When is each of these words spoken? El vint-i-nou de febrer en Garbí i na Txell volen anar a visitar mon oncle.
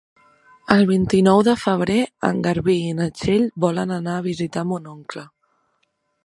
El 0.75 0.79
vint-i-nou 0.91 1.41
de 1.47 1.53
febrer 1.63 1.97
en 2.29 2.39
Garbí 2.47 2.75
i 2.87 2.95
na 3.01 3.07
Txell 3.19 3.45
volen 3.67 3.95
anar 3.99 4.17
a 4.19 4.25
visitar 4.31 4.65
mon 4.73 4.91
oncle. 4.95 5.27